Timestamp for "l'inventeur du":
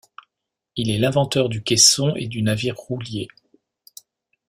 0.97-1.61